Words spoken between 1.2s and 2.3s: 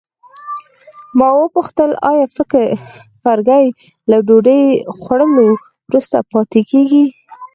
وپوښتل آیا